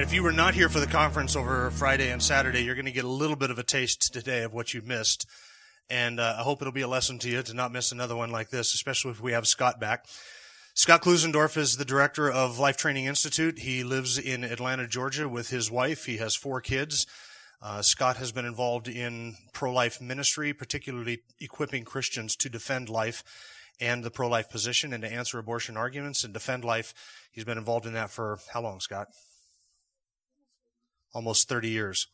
[0.00, 2.86] right, if you were not here for the conference over Friday and Saturday, you're going
[2.86, 5.26] to get a little bit of a taste today of what you missed.
[5.90, 8.30] And uh, I hope it'll be a lesson to you to not miss another one
[8.30, 10.06] like this, especially if we have Scott back.
[10.72, 13.58] Scott Klusendorf is the director of Life Training Institute.
[13.58, 16.06] He lives in Atlanta, Georgia with his wife.
[16.06, 17.06] He has four kids.
[17.60, 23.22] Uh, Scott has been involved in pro-life ministry, particularly equipping Christians to defend life
[23.78, 26.94] and the pro-life position and to answer abortion arguments and defend life.
[27.30, 29.08] He's been involved in that for how long, Scott?
[31.12, 32.06] Almost 30 years.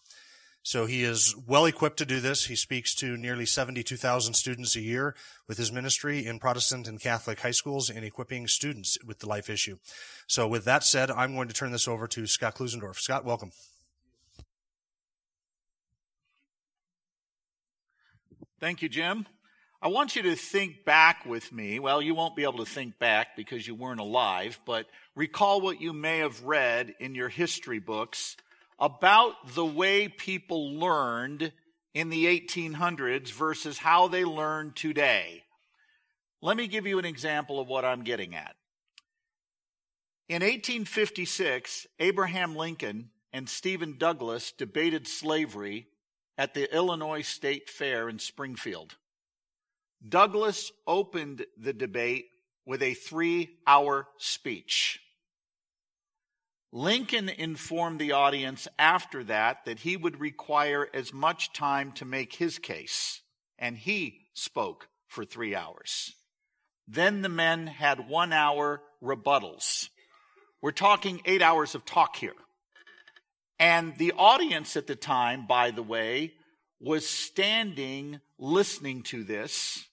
[0.67, 2.47] So he is well equipped to do this.
[2.47, 5.15] He speaks to nearly 72,000 students a year
[5.47, 9.49] with his ministry in Protestant and Catholic high schools and equipping students with the life
[9.49, 9.77] issue.
[10.27, 12.97] So with that said, I'm going to turn this over to Scott Klusendorf.
[12.97, 13.53] Scott, welcome.
[18.59, 19.27] Thank you, Jim.
[19.81, 21.79] I want you to think back with me.
[21.79, 25.81] Well, you won't be able to think back because you weren't alive, but recall what
[25.81, 28.37] you may have read in your history books
[28.79, 31.52] about the way people learned
[31.95, 35.45] in the 1800s versus how they learn today.
[36.43, 38.54] Let me give you an example of what I'm getting at.
[40.29, 45.87] In 1856, Abraham Lincoln and Stephen Douglas debated slavery
[46.37, 48.97] at the Illinois State Fair in Springfield.
[50.07, 52.27] Douglas opened the debate
[52.66, 55.01] with a three hour speech.
[56.77, 62.35] Lincoln informed the audience after that that he would require as much time to make
[62.35, 63.23] his case,
[63.59, 66.12] and he spoke for three hours.
[66.87, 69.88] Then the men had one hour rebuttals.
[70.60, 72.34] We're talking eight hours of talk here.
[73.58, 76.34] And the audience at the time, by the way,
[76.78, 79.87] was standing listening to this,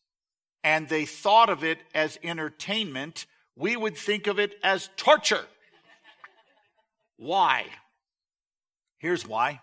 [0.66, 3.26] and they thought of it as entertainment.
[3.56, 5.46] We would think of it as torture.
[7.24, 7.68] Why?
[8.98, 9.62] Here's why.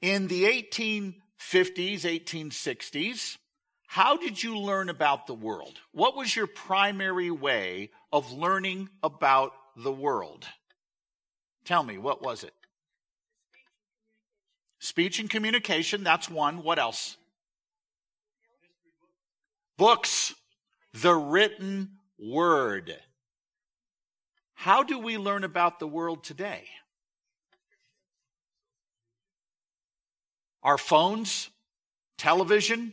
[0.00, 3.36] In the 1850s, 1860s,
[3.86, 5.78] how did you learn about the world?
[5.92, 10.46] What was your primary way of learning about the world?
[11.66, 12.54] Tell me, what was it?
[14.78, 16.62] Speech and communication, that's one.
[16.62, 17.18] What else?
[19.76, 20.34] Books.
[20.94, 22.96] The written word.
[24.60, 26.64] How do we learn about the world today?
[30.62, 31.48] Our phones,
[32.18, 32.92] television.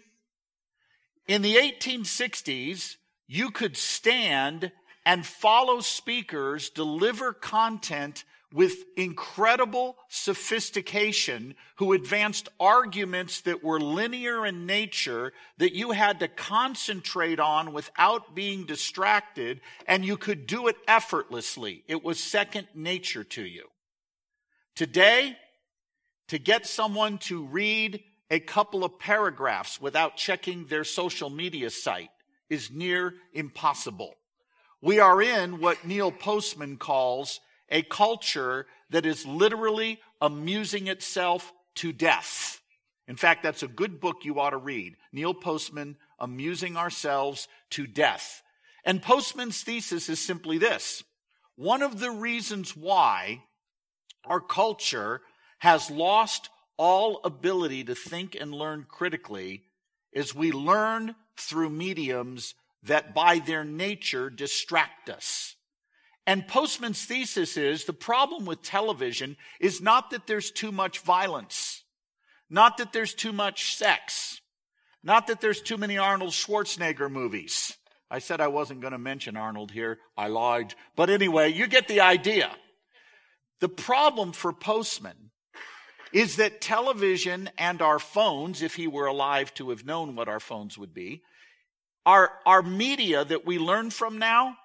[1.27, 2.95] In the 1860s,
[3.27, 4.71] you could stand
[5.05, 8.23] and follow speakers deliver content
[8.53, 16.27] with incredible sophistication who advanced arguments that were linear in nature that you had to
[16.29, 21.83] concentrate on without being distracted and you could do it effortlessly.
[21.87, 23.65] It was second nature to you.
[24.75, 25.35] Today,
[26.29, 32.09] to get someone to read a couple of paragraphs without checking their social media site
[32.49, 34.13] is near impossible.
[34.81, 41.91] We are in what Neil Postman calls a culture that is literally amusing itself to
[41.91, 42.61] death.
[43.07, 44.95] In fact, that's a good book you ought to read.
[45.11, 48.41] Neil Postman, Amusing Ourselves to Death.
[48.83, 51.03] And Postman's thesis is simply this.
[51.55, 53.43] One of the reasons why
[54.25, 55.21] our culture
[55.59, 59.63] has lost all ability to think and learn critically
[60.11, 65.55] is we learn through mediums that by their nature distract us.
[66.27, 71.85] And Postman's thesis is the problem with television is not that there's too much violence,
[72.49, 74.41] not that there's too much sex,
[75.01, 77.77] not that there's too many Arnold Schwarzenegger movies.
[78.11, 79.99] I said I wasn't going to mention Arnold here.
[80.17, 80.75] I lied.
[80.97, 82.51] But anyway, you get the idea.
[83.61, 85.31] The problem for Postman
[86.11, 90.39] is that television and our phones, if he were alive to have known what our
[90.41, 91.21] phones would be,
[92.05, 94.57] our, our media that we learn from now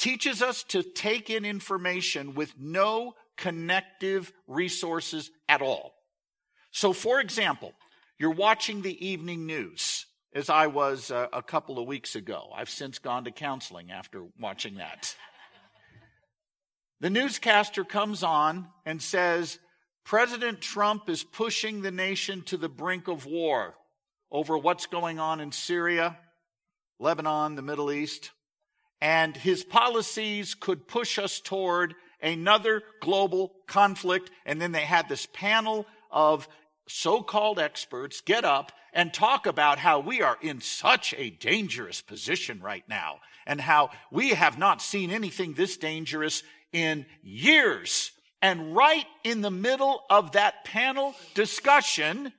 [0.00, 5.92] teaches us to take in information with no connective resources at all.
[6.72, 7.74] So, for example,
[8.18, 12.48] you're watching the evening news, as I was uh, a couple of weeks ago.
[12.56, 15.14] I've since gone to counseling after watching that.
[17.00, 19.58] the newscaster comes on and says,
[20.04, 23.74] President Trump is pushing the nation to the brink of war.
[24.32, 26.16] over what's going on in Syria,
[26.98, 28.30] Lebanon, the Middle East,
[29.00, 34.30] and his policies could push us toward another global conflict.
[34.44, 36.48] And then they had this panel of
[36.86, 42.60] so-called experts get up and talk about how we are in such a dangerous position
[42.60, 46.42] right now and how we have not seen anything this dangerous
[46.72, 48.10] in years.
[48.42, 52.32] And right in the middle of that panel discussion,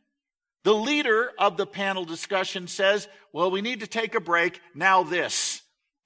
[0.63, 4.60] the leader of the panel discussion says, well, we need to take a break.
[4.75, 5.61] Now this.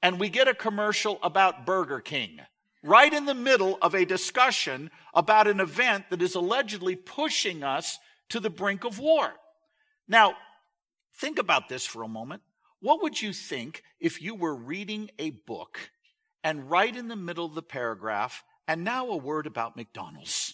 [0.06, 2.40] And we get a commercial about Burger King
[2.84, 7.98] right in the middle of a discussion about an event that is allegedly pushing us
[8.30, 9.34] to the brink of war.
[10.08, 10.36] Now,
[11.16, 12.44] think about this for a moment.
[12.82, 15.90] What would you think if you were reading a book
[16.44, 20.54] and right in the middle of the paragraph, and now a word about McDonald's?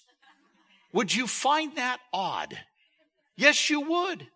[0.94, 2.57] Would you find that odd?
[3.36, 4.30] Yes, you would.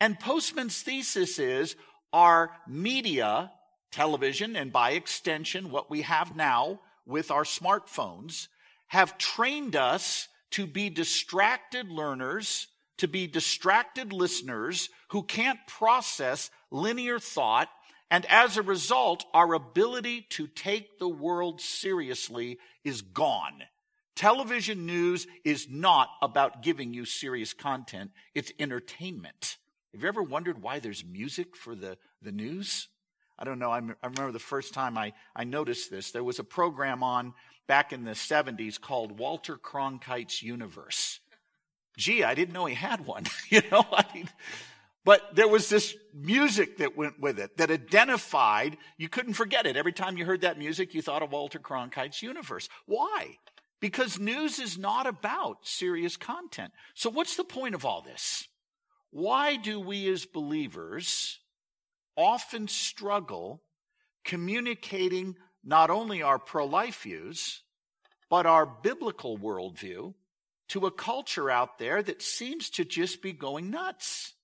[0.00, 1.76] And Postman's thesis is
[2.12, 3.52] our media,
[3.90, 8.48] television, and by extension, what we have now with our smartphones,
[8.88, 12.68] have trained us to be distracted learners
[12.98, 17.68] to be distracted listeners who can't process linear thought.
[18.10, 23.62] And as a result, our ability to take the world seriously is gone.
[24.14, 28.10] Television news is not about giving you serious content.
[28.34, 29.56] It's entertainment.
[29.92, 32.88] Have you ever wondered why there's music for the, the news?
[33.38, 33.70] I don't know.
[33.70, 36.10] I, remember the first time I, I noticed this.
[36.10, 37.34] There was a program on
[37.66, 41.20] back in the 70s called Walter Cronkite's Universe
[41.98, 43.24] gee, I didn't know he had one.
[43.50, 44.28] you know, I mean,
[45.04, 49.76] but there was this music that went with it that identified, you couldn't forget it.
[49.76, 52.68] Every time you heard that music, you thought of Walter Cronkite's universe.
[52.86, 53.36] Why?
[53.80, 56.72] Because news is not about serious content.
[56.94, 58.48] So what's the point of all this?
[59.10, 61.38] Why do we as believers
[62.18, 63.62] often struggle
[64.24, 67.62] communicating not only our pro-life views,
[68.28, 70.12] but our biblical worldview
[70.68, 74.34] to a culture out there that seems to just be going nuts.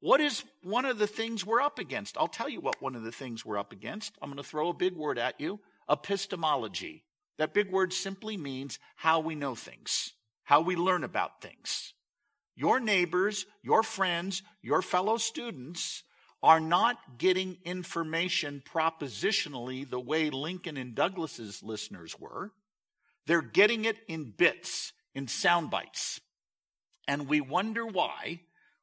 [0.00, 2.16] What is one of the things we're up against?
[2.16, 4.14] I'll tell you what one of the things we're up against.
[4.22, 7.04] I'm going to throw a big word at you epistemology.
[7.38, 10.12] That big word simply means how we know things,
[10.44, 11.94] how we learn about things.
[12.56, 16.02] Your neighbors, your friends, your fellow students
[16.42, 22.52] are not getting information propositionally the way Lincoln and Douglas's listeners were.
[23.26, 26.20] They're getting it in bits in sound bites.
[27.08, 28.40] And we wonder why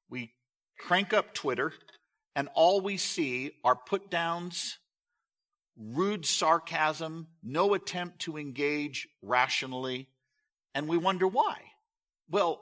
[0.10, 0.34] we
[0.78, 1.72] crank up Twitter
[2.36, 4.78] and all we see are put downs,
[5.78, 10.10] rude sarcasm, no attempt to engage rationally.
[10.74, 11.58] And we wonder why.
[12.30, 12.62] Well,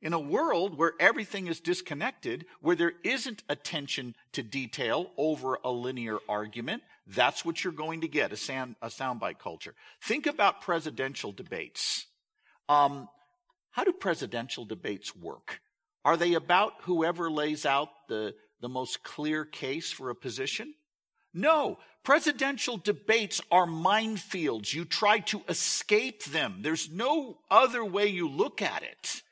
[0.00, 5.70] in a world where everything is disconnected, where there isn't attention to detail over a
[5.70, 9.74] linear argument, that's what you're going to get, a, sound, a soundbite culture.
[10.02, 12.06] Think about presidential debates.
[12.68, 13.08] Um,
[13.70, 15.60] how do presidential debates work?
[16.04, 20.74] Are they about whoever lays out the, the most clear case for a position?
[21.34, 21.78] No.
[22.04, 24.72] Presidential debates are minefields.
[24.72, 26.60] You try to escape them.
[26.62, 29.22] There's no other way you look at it.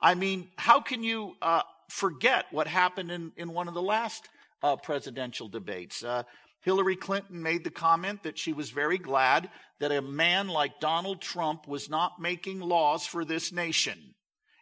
[0.00, 4.28] I mean, how can you uh, forget what happened in, in one of the last
[4.62, 6.04] uh, presidential debates?
[6.04, 6.24] Uh,
[6.62, 9.48] Hillary Clinton made the comment that she was very glad
[9.78, 14.14] that a man like Donald Trump was not making laws for this nation.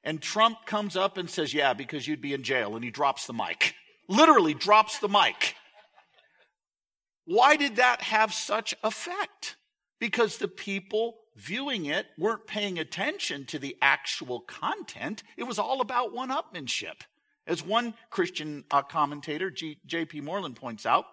[0.05, 2.75] And Trump comes up and says, Yeah, because you'd be in jail.
[2.75, 3.75] And he drops the mic.
[4.07, 5.55] Literally drops the mic.
[7.25, 9.57] Why did that have such effect?
[9.99, 15.23] Because the people viewing it weren't paying attention to the actual content.
[15.37, 17.03] It was all about one upmanship.
[17.47, 20.23] As one Christian uh, commentator, J.P.
[20.23, 21.05] Moreland, points out,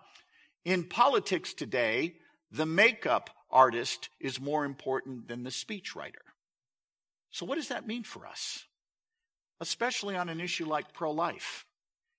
[0.63, 2.15] in politics today,
[2.51, 6.23] the makeup artist is more important than the speechwriter.
[7.31, 8.65] So, what does that mean for us?
[9.59, 11.65] Especially on an issue like pro life.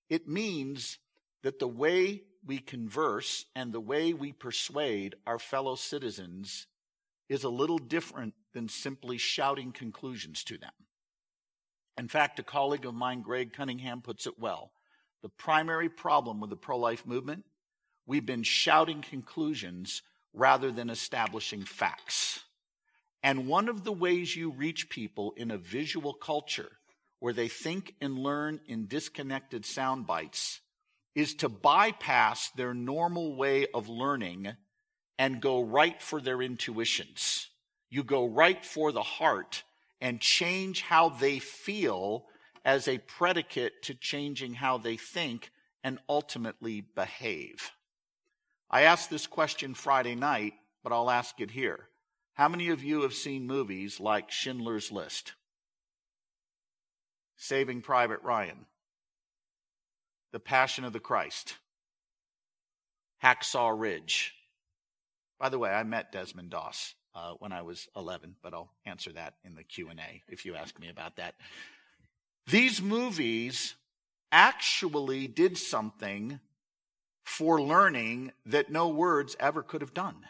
[0.09, 0.99] It means
[1.41, 6.67] that the way we converse and the way we persuade our fellow citizens
[7.33, 10.71] is a little different than simply shouting conclusions to them.
[11.97, 14.71] In fact, a colleague of mine, Greg Cunningham, puts it well.
[15.21, 17.43] The primary problem with the pro life movement
[18.05, 20.01] We've been shouting conclusions
[20.33, 22.41] rather than establishing facts.
[23.21, 26.69] And one of the ways you reach people in a visual culture
[27.19, 30.59] where they think and learn in disconnected sound bites
[31.15, 34.51] is to bypass their normal way of learning
[35.17, 37.49] and go right for their intuitions.
[37.89, 39.63] You go right for the heart
[40.01, 42.25] and change how they feel
[42.65, 45.51] as a predicate to changing how they think
[45.83, 47.71] and ultimately behave.
[48.69, 50.53] I asked this question Friday night,
[50.83, 51.89] but I'll ask it here.
[52.33, 55.33] How many of you have seen movies like Schindler's List?
[57.37, 58.65] Saving Private Ryan?
[60.31, 61.57] The Passion of the Christ?
[63.23, 64.33] Hacksaw Ridge?
[65.39, 69.11] By the way, I met Desmond Doss uh, when I was 11, but I'll answer
[69.13, 71.35] that in the Q&A if you ask me about that.
[72.47, 73.75] These movies
[74.31, 76.39] actually did something
[77.23, 80.25] for learning that no words ever could have done.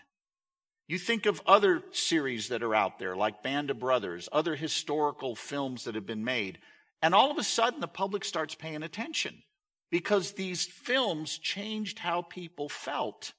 [0.87, 5.35] You think of other series that are out there, like Band of Brothers, other historical
[5.35, 6.59] films that have been made,
[7.01, 9.41] and all of a sudden the public starts paying attention
[9.89, 13.33] because these films changed how people felt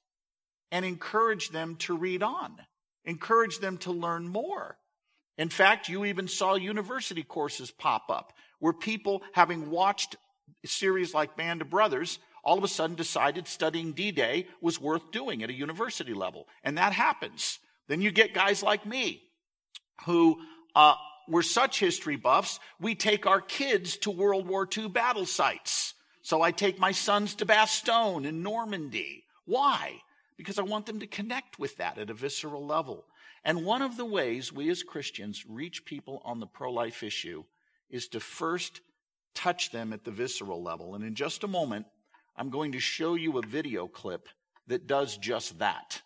[0.71, 2.55] and encourage them to read on,
[3.03, 4.77] encourage them to learn more.
[5.37, 10.15] In fact, you even saw university courses pop up where people, having watched
[10.65, 15.11] series like Band of Brothers, all of a sudden decided studying D Day was worth
[15.11, 16.47] doing at a university level.
[16.63, 17.59] And that happens.
[17.87, 19.21] Then you get guys like me
[20.05, 20.39] who
[20.75, 20.95] uh,
[21.27, 25.93] were such history buffs, we take our kids to World War II battle sites.
[26.21, 29.25] So I take my sons to Bastogne in Normandy.
[29.45, 30.01] Why?
[30.37, 33.05] Because I want them to connect with that at a visceral level.
[33.43, 37.43] And one of the ways we as Christians reach people on the pro life issue
[37.89, 38.81] is to first
[39.33, 40.95] touch them at the visceral level.
[40.95, 41.85] And in just a moment,
[42.35, 44.27] I'm going to show you a video clip
[44.67, 46.01] that does just that.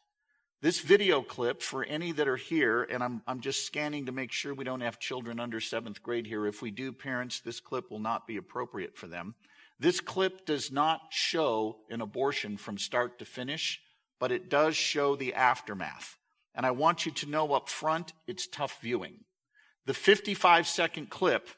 [0.62, 4.34] This video clip, for any that are here, and I'm, I'm just scanning to make
[4.34, 6.46] sure we don't have children under seventh grade here.
[6.46, 9.36] If we do, parents, this clip will not be appropriate for them.
[9.80, 13.80] This clip does not show an abortion from start to finish,
[14.20, 16.18] but it does show the aftermath.
[16.54, 19.24] And I want you to know up front, it's tough viewing.
[19.86, 21.50] The 55 second clip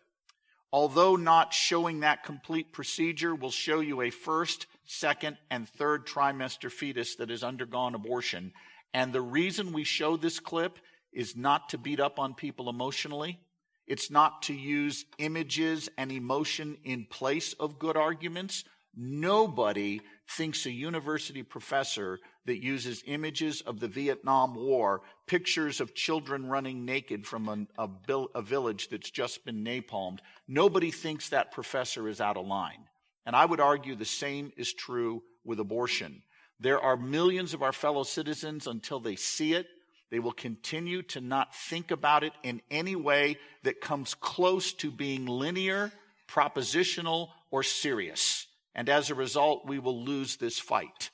[0.72, 6.72] although not showing that complete procedure, will show you a first, second, and third trimester
[6.72, 8.54] fetus that has undergone abortion.
[8.94, 10.80] And the reason we show this clip
[11.12, 13.40] is not to beat up on people emotionally.
[13.86, 18.64] It's not to use images and emotion in place of good arguments.
[18.96, 26.48] Nobody thinks a university professor that uses images of the Vietnam War, pictures of children
[26.48, 27.90] running naked from a,
[28.34, 32.86] a, village that's just been napalmed, nobody thinks that professor is out of line.
[33.26, 36.24] And I would argue the same is true with abortion.
[36.60, 39.68] There are millions of our fellow citizens until they see it.
[40.10, 44.92] They will continue to not think about it in any way that comes close to
[44.92, 45.92] being linear,
[46.28, 48.48] propositional, or serious.
[48.74, 51.11] And as a result, we will lose this fight.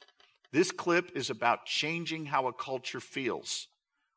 [0.51, 3.68] This clip is about changing how a culture feels.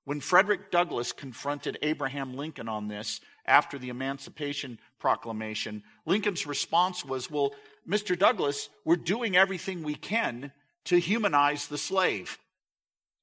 [0.05, 7.31] When Frederick Douglass confronted Abraham Lincoln on this after the Emancipation Proclamation, Lincoln's response was,
[7.31, 7.53] Well,
[7.89, 8.19] Mr.
[8.19, 10.53] Douglass, we're doing everything we can
[10.85, 12.39] to humanize the slave.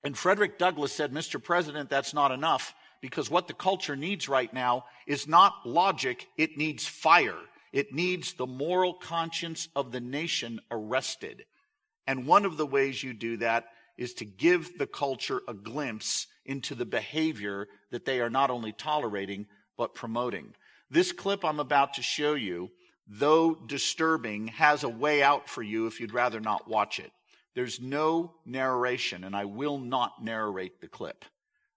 [0.03, 1.41] And Frederick Douglass said, Mr.
[1.43, 6.57] President, that's not enough because what the culture needs right now is not logic, it
[6.57, 7.37] needs fire.
[7.73, 11.45] It needs the moral conscience of the nation arrested.
[12.07, 13.65] And one of the ways you do that
[13.97, 18.71] is to give the culture a glimpse into the behavior that they are not only
[18.71, 19.45] tolerating,
[19.77, 20.53] but promoting.
[20.89, 22.71] This clip I'm about to show you,
[23.07, 27.11] though disturbing, has a way out for you if you'd rather not watch it.
[27.55, 31.25] There's no narration, and I will not narrate the clip.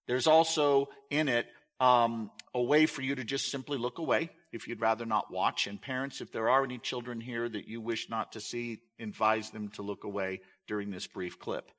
[0.06, 1.46] There's also in it
[1.80, 5.66] um, a way for you to just simply look away if you'd rather not watch.
[5.66, 9.50] And parents, if there are any children here that you wish not to see, advise
[9.50, 11.70] them to look away during this brief clip.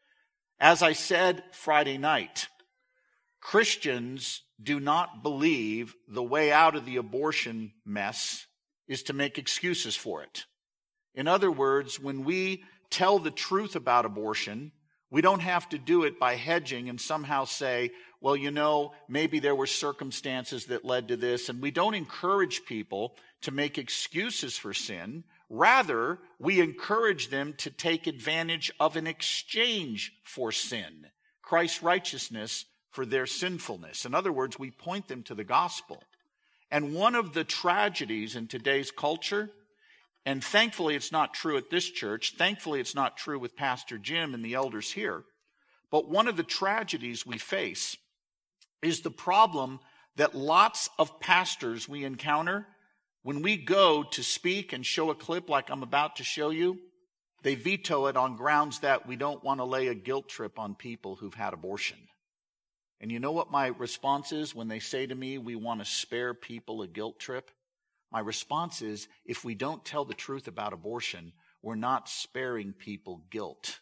[0.60, 2.48] As I said Friday night,
[3.40, 8.46] Christians do not believe the way out of the abortion mess
[8.88, 10.46] is to make excuses for it.
[11.16, 14.72] In other words, when we tell the truth about abortion,
[15.10, 19.40] we don't have to do it by hedging and somehow say, well, you know, maybe
[19.40, 21.50] there were circumstances that led to this.
[21.50, 25.24] And we don't encourage people to make excuses for sin.
[25.50, 31.08] Rather, we encourage them to take advantage of an exchange for sin,
[31.42, 34.06] Christ's righteousness for their sinfulness.
[34.06, 36.04] In other words, we point them to the gospel.
[36.70, 39.50] And one of the tragedies in today's culture,
[40.26, 44.34] and thankfully it's not true at this church, thankfully it's not true with Pastor Jim
[44.34, 45.24] and the elders here,
[45.90, 47.98] but one of the tragedies we face
[48.82, 49.80] is the problem
[50.16, 52.68] that lots of pastors we encounter,
[53.24, 56.80] when we go to speak and show a clip like I'm about to show you,
[57.44, 60.76] they veto it on grounds that we don't want to lay a guilt trip on
[60.76, 61.98] people who've had abortion.
[63.00, 65.86] And you know what my response is when they say to me, we want to
[65.86, 67.50] spare people a guilt trip?
[68.12, 71.34] My response is, if we don't tell the truth about abortion,
[71.64, 73.80] we're not sparing people guilt.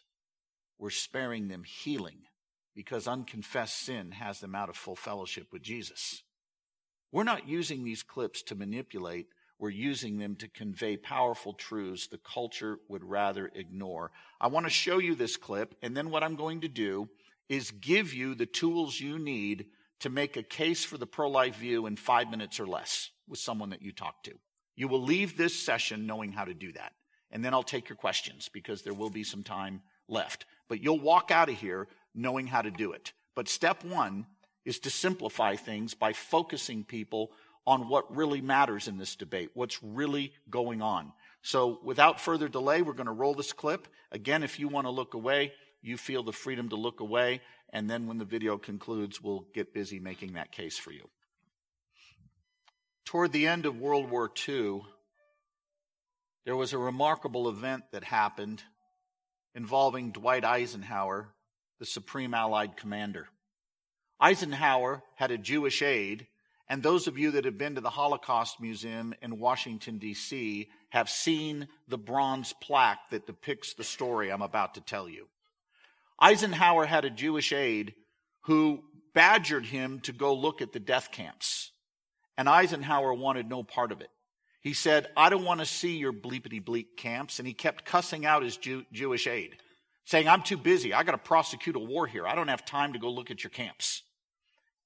[0.78, 2.22] We're sparing them healing
[2.74, 6.22] because unconfessed sin has them out of full fellowship with Jesus.
[7.12, 9.26] We're not using these clips to manipulate.
[9.58, 14.10] We're using them to convey powerful truths the culture would rather ignore.
[14.40, 17.08] I want to show you this clip, and then what I'm going to do
[17.48, 19.66] is give you the tools you need
[19.98, 23.38] to make a case for the pro life view in five minutes or less with
[23.38, 24.32] someone that you talk to.
[24.76, 26.92] You will leave this session knowing how to do that.
[27.30, 30.46] And then I'll take your questions because there will be some time left.
[30.68, 33.12] But you'll walk out of here knowing how to do it.
[33.34, 34.26] But step one
[34.64, 37.30] is to simplify things by focusing people
[37.66, 41.12] on what really matters in this debate, what's really going on.
[41.42, 43.88] So without further delay, we're going to roll this clip.
[44.12, 45.52] Again, if you want to look away,
[45.82, 47.40] you feel the freedom to look away.
[47.72, 51.08] And then when the video concludes, we'll get busy making that case for you.
[53.04, 54.82] Toward the end of World War II,
[56.44, 58.62] there was a remarkable event that happened
[59.54, 61.28] involving Dwight Eisenhower,
[61.80, 63.26] the Supreme Allied Commander.
[64.20, 66.26] Eisenhower had a Jewish aide,
[66.68, 71.08] and those of you that have been to the Holocaust Museum in Washington, D.C., have
[71.08, 75.26] seen the bronze plaque that depicts the story I'm about to tell you.
[76.20, 77.94] Eisenhower had a Jewish aide
[78.42, 78.84] who
[79.14, 81.72] badgered him to go look at the death camps.
[82.36, 84.10] And Eisenhower wanted no part of it.
[84.60, 87.38] He said, I don't want to see your bleepity bleep camps.
[87.38, 89.56] And he kept cussing out his Jew- Jewish aide,
[90.04, 90.92] saying, I'm too busy.
[90.92, 92.26] I got to prosecute a war here.
[92.26, 94.02] I don't have time to go look at your camps.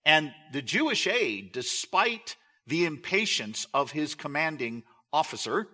[0.04, 5.68] And the Jewish aide, despite the impatience of his commanding officer,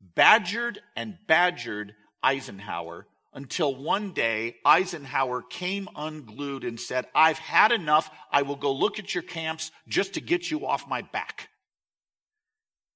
[0.00, 8.10] badgered and badgered Eisenhower until one day Eisenhower came unglued and said, I've had enough.
[8.30, 11.48] I will go look at your camps just to get you off my back.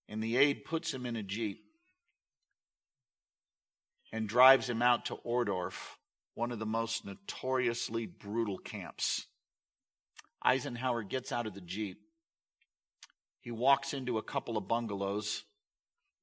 [0.09, 1.66] And the aide puts him in a Jeep
[4.13, 5.97] and drives him out to Ohrdruf,
[6.35, 9.27] one of the most notoriously brutal camps.
[10.43, 11.99] Eisenhower gets out of the Jeep.
[13.41, 15.45] He walks into a couple of bungalows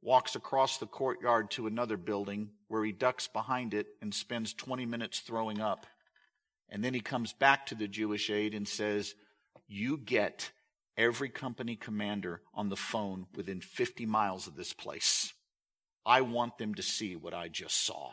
[0.04, 4.86] walks across the courtyard to another building where he ducks behind it and spends 20
[4.86, 5.88] minutes throwing up.
[6.70, 9.16] And then he comes back to the Jewish aide and says,
[9.68, 10.52] You get
[10.98, 15.34] every company commander on the phone within 50 miles of this place.
[16.06, 18.12] I want them to see what I just saw.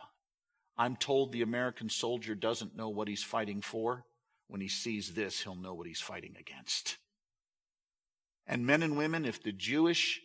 [0.76, 4.04] I'm told the American soldier doesn't know what he's fighting for.
[4.48, 6.96] When he sees this, he'll know what he's fighting against.
[8.46, 10.20] And men and women, if the Jewish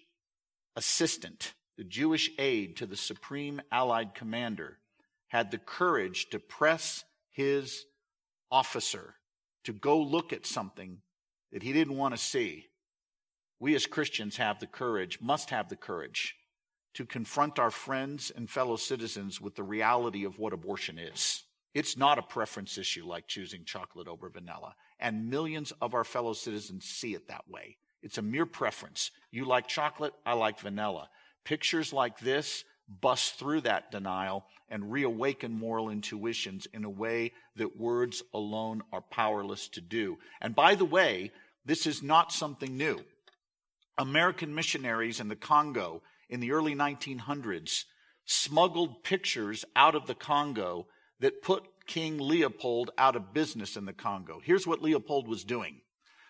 [0.75, 4.79] assistant, the Jewish aide to the Supreme Allied Commander,
[5.27, 7.85] had the courage to press his
[8.49, 9.15] officer
[9.65, 10.99] to go look at something
[11.51, 12.67] that he didn't want to see.
[13.59, 16.35] We as Christians have the courage, must have the courage,
[16.95, 21.43] to confront our friends and fellow citizens with the reality of what abortion is.
[21.73, 24.75] It's not a preference issue like choosing chocolate over vanilla.
[24.97, 27.77] And millions of our fellow citizens see it that way.
[28.01, 29.11] It's a mere preference.
[29.29, 31.09] You like chocolate, I like vanilla.
[31.43, 32.63] Pictures like this
[33.01, 39.01] bust through that denial and reawaken moral intuitions in a way that words alone are
[39.01, 40.17] powerless to do.
[40.39, 41.31] And by the way,
[41.65, 43.01] this is not something new.
[43.97, 47.85] American missionaries in the Congo in the early 1900s
[48.25, 50.87] smuggled pictures out of the Congo
[51.19, 54.41] that put King Leopold out of business in the Congo.
[54.43, 55.81] Here's what Leopold was doing.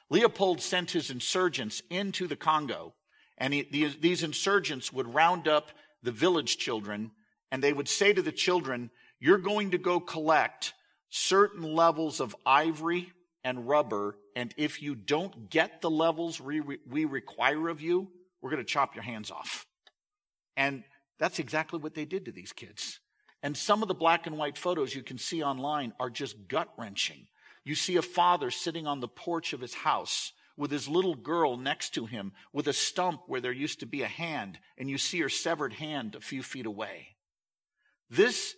[0.10, 2.94] Leopold sent his insurgents into the Congo,
[3.38, 5.72] and he, these, these insurgents would round up
[6.04, 7.12] the village children,
[7.52, 10.74] and they would say to the children, You're going to go collect
[11.10, 13.12] certain levels of ivory
[13.44, 18.10] and rubber, and if you don't get the levels we, we require of you,
[18.42, 19.65] we're going to chop your hands off.
[20.58, 20.84] And
[21.20, 23.00] that's exactly what they did to these kids.
[23.44, 26.70] And some of the black and white photos you can see online are just gut
[26.78, 27.28] wrenching.
[27.64, 31.58] You see a father sitting on the porch of his house with his little girl
[31.58, 34.98] next to him with a stump where there used to be a hand, and you
[34.98, 37.16] see her severed hand a few feet away.
[38.10, 38.56] This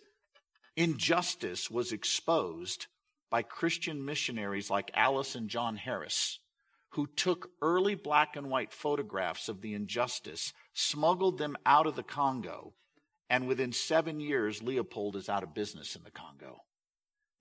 [0.76, 2.86] injustice was exposed
[3.30, 6.38] by Christian missionaries like Alice and John Harris,
[6.90, 12.02] who took early black and white photographs of the injustice, smuggled them out of the
[12.02, 12.72] Congo,
[13.30, 16.62] and within seven years, Leopold is out of business in the Congo.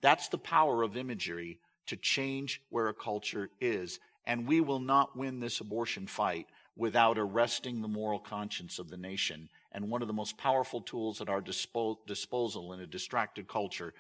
[0.01, 3.99] That's the power of imagery to change where a culture is.
[4.25, 8.97] And we will not win this abortion fight without arresting the moral conscience of the
[8.97, 9.49] nation.
[9.71, 13.93] And one of the most powerful tools at our dispo- disposal in a distracted culture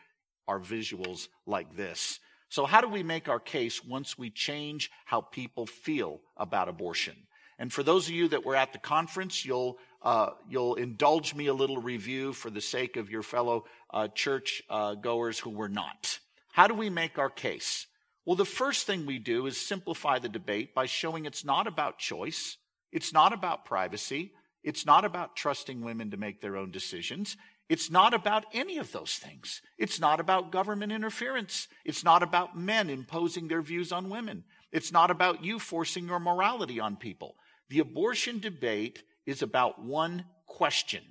[0.47, 2.19] are visuals like this.
[2.49, 7.15] So, how do we make our case once we change how people feel about abortion?
[7.59, 11.47] And for those of you that were at the conference, you'll, uh, you'll indulge me
[11.47, 15.69] a little review for the sake of your fellow uh, church uh, goers who were
[15.69, 16.19] not.
[16.51, 17.87] How do we make our case?
[18.25, 21.97] Well, the first thing we do is simplify the debate by showing it's not about
[21.97, 22.57] choice,
[22.91, 24.33] it's not about privacy,
[24.63, 27.37] it's not about trusting women to make their own decisions.
[27.69, 29.61] It's not about any of those things.
[29.77, 31.67] It's not about government interference.
[31.83, 34.45] It's not about men imposing their views on women.
[34.71, 37.35] It's not about you forcing your morality on people.
[37.69, 41.03] The abortion debate is about one question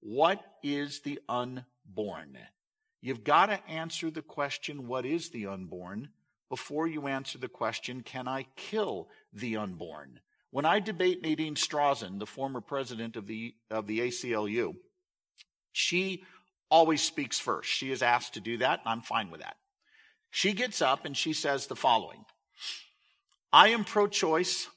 [0.00, 2.38] What is the unborn?
[3.00, 6.10] You've got to answer the question, What is the unborn?
[6.48, 10.20] before you answer the question, Can I kill the unborn?
[10.50, 14.74] When I debate Nadine Strossen, the former president of the, of the ACLU,
[15.78, 16.24] she
[16.70, 17.70] always speaks first.
[17.70, 19.56] She is asked to do that, and I'm fine with that.
[20.30, 22.24] She gets up and she says the following
[23.52, 24.68] I am pro choice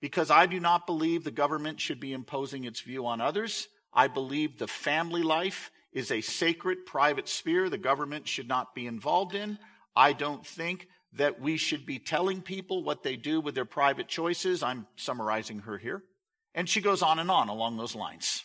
[0.00, 3.66] because I do not believe the government should be imposing its view on others.
[3.92, 8.86] I believe the family life is a sacred private sphere the government should not be
[8.86, 9.58] involved in.
[9.96, 14.06] I don't think that we should be telling people what they do with their private
[14.06, 14.62] choices.
[14.62, 16.04] I'm summarizing her here.
[16.54, 18.44] And she goes on and on along those lines.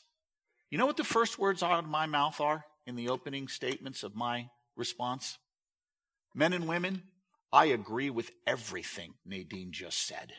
[0.76, 4.04] You know what the first words out of my mouth are in the opening statements
[4.04, 5.38] of my response?
[6.34, 7.04] Men and women,
[7.54, 10.34] I agree with everything Nadine just said.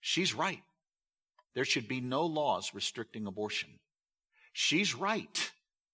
[0.00, 0.62] She's right.
[1.54, 3.68] There should be no laws restricting abortion.
[4.54, 5.50] She's right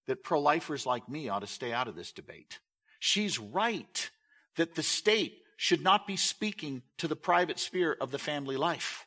[0.07, 2.61] that pro lifers like me ought to stay out of this debate.
[3.01, 4.09] She's right
[4.55, 9.05] that the state should not be speaking to the private sphere of the family life.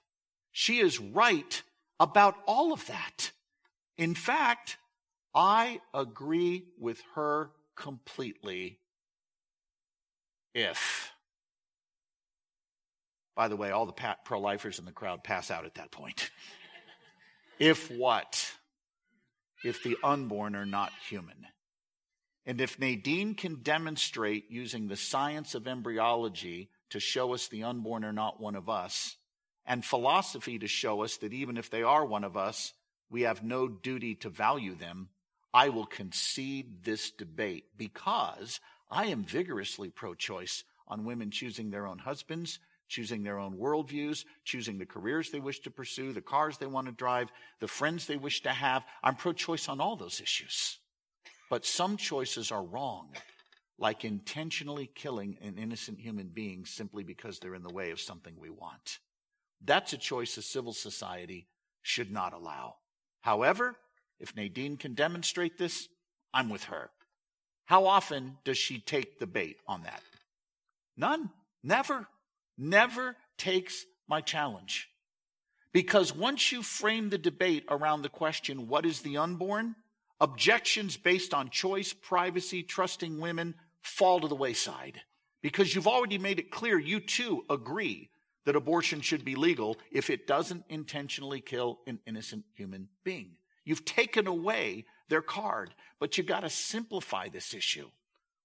[0.52, 1.62] She is right
[2.02, 3.32] about all of that.
[4.02, 4.80] In fact,
[5.36, 8.80] I agree with her completely
[10.56, 11.12] if.
[13.36, 16.32] By the way, all the pro lifers in the crowd pass out at that point.
[17.60, 18.52] if what?
[19.64, 21.46] If the unborn are not human.
[22.48, 28.04] And if Nadine can demonstrate using the science of embryology to show us the unborn
[28.04, 29.18] are not one of us,
[29.64, 32.74] and philosophy to show us that even if they are one of us,
[33.12, 35.10] we have no duty to value them,
[35.54, 41.86] I will concede this debate because I am vigorously pro choice on women choosing their
[41.86, 46.58] own husbands, choosing their own worldviews, choosing the careers they wish to pursue, the cars
[46.58, 48.84] they want to drive, the friends they wish to have.
[49.04, 50.78] I'm pro choice on all those issues.
[51.50, 53.10] But some choices are wrong,
[53.78, 58.36] like intentionally killing an innocent human being simply because they're in the way of something
[58.38, 59.00] we want.
[59.64, 61.48] That's a choice a civil society
[61.82, 62.76] should not allow.
[63.22, 63.76] However,
[64.20, 65.88] if Nadine can demonstrate this,
[66.34, 66.90] I'm with her.
[67.66, 70.02] How often does she take the bait on that?
[70.98, 71.30] None.
[71.64, 72.08] Never.
[72.58, 74.90] Never takes my challenge.
[75.74, 79.76] Because once you frame the debate around the question, what is the unborn?
[80.20, 85.02] Objections based on choice, privacy, trusting women fall to the wayside
[85.42, 88.11] because you've already made it clear you too agree
[88.46, 93.38] that abortion should be legal if it doesn't intentionally kill an innocent human being.
[93.64, 97.90] You've taken away their card, but you got to simplify this issue.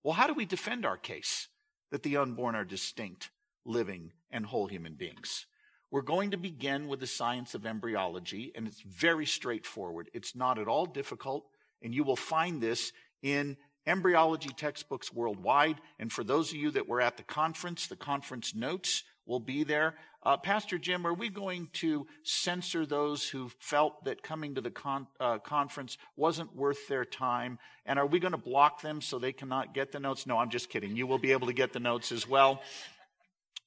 [0.02, 1.48] Well, how do we defend our case
[1.90, 3.30] that the unborn are distinct,
[3.64, 5.46] living, and whole human beings?
[5.90, 10.10] We're going to begin with the science of embryology, and it's very straightforward.
[10.12, 11.46] It's not at all difficult.
[11.82, 13.56] And you will find this in
[13.86, 15.80] embryology textbooks worldwide.
[15.98, 19.64] And for those of you that were at the conference, the conference notes will be
[19.64, 19.94] there.
[20.22, 24.70] Uh, Pastor Jim, are we going to censor those who felt that coming to the
[24.70, 27.58] con- uh, conference wasn't worth their time?
[27.84, 30.26] And are we going to block them so they cannot get the notes?
[30.26, 30.96] No, I'm just kidding.
[30.96, 32.62] You will be able to get the notes as well.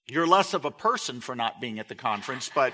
[0.07, 2.73] You're less of a person for not being at the conference, but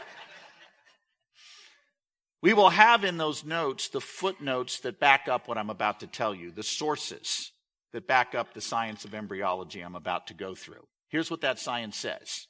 [2.41, 6.08] we will have in those notes the footnotes that back up what I'm about to
[6.08, 7.52] tell you, the sources
[7.91, 10.88] that back up the science of embryology I'm about to go through.
[11.10, 12.48] Here's what that science says.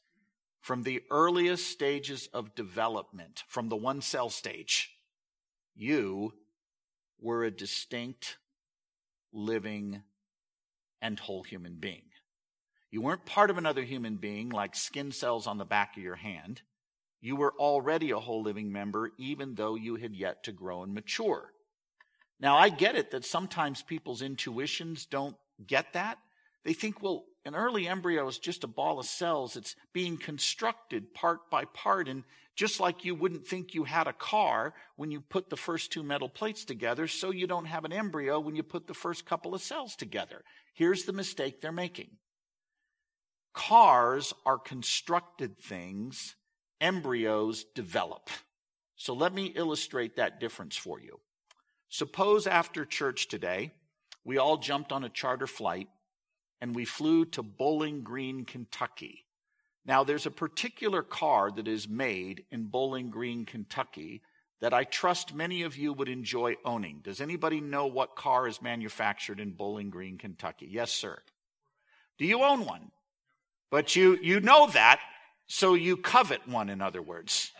[0.65, 4.89] From the earliest stages of development, from the one cell stage,
[5.75, 6.33] you
[7.19, 8.37] were a distinct,
[9.31, 10.01] living,
[11.03, 12.05] and whole human being.
[12.89, 16.15] You weren't part of another human being like skin cells on the back of your
[16.15, 16.63] hand.
[17.21, 20.95] You were already a whole living member, even though you had yet to grow and
[20.95, 21.51] mature.
[22.39, 26.17] Now, I get it that sometimes people's intuitions don't get that.
[26.63, 29.55] They think, well, an early embryo is just a ball of cells.
[29.55, 32.07] It's being constructed part by part.
[32.07, 32.23] And
[32.55, 36.03] just like you wouldn't think you had a car when you put the first two
[36.03, 39.53] metal plates together, so you don't have an embryo when you put the first couple
[39.53, 40.41] of cells together.
[40.73, 42.09] Here's the mistake they're making
[43.53, 46.35] cars are constructed things
[46.81, 48.29] embryos develop.
[48.97, 51.19] So let me illustrate that difference for you.
[51.89, 53.71] Suppose after church today,
[54.25, 55.87] we all jumped on a charter flight
[56.65, 59.23] and we flew to Bowling Green, Kentucky.
[59.85, 64.23] Now, there's a particular car that is made in Bowling Green, Kentucky
[64.61, 67.01] that I trust many of you would enjoy owning.
[67.03, 70.67] Does anybody know what car is manufactured in Bowling Green, Kentucky?
[70.67, 71.21] Yes, sir.
[72.17, 72.89] Do you own one?
[73.69, 74.99] But you, you know that,
[75.45, 77.51] so you covet one, in other words.